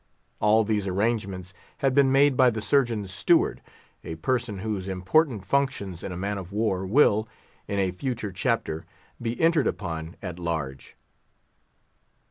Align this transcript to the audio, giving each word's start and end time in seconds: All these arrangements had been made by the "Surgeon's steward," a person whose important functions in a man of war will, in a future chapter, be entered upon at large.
All 0.39 0.63
these 0.63 0.87
arrangements 0.87 1.53
had 1.77 1.93
been 1.93 2.11
made 2.11 2.35
by 2.35 2.49
the 2.49 2.59
"Surgeon's 2.59 3.11
steward," 3.11 3.61
a 4.03 4.15
person 4.15 4.57
whose 4.57 4.87
important 4.87 5.45
functions 5.45 6.01
in 6.01 6.11
a 6.11 6.17
man 6.17 6.39
of 6.39 6.51
war 6.51 6.87
will, 6.87 7.27
in 7.67 7.77
a 7.77 7.91
future 7.91 8.31
chapter, 8.31 8.83
be 9.21 9.39
entered 9.39 9.67
upon 9.67 10.15
at 10.19 10.39
large. 10.39 10.95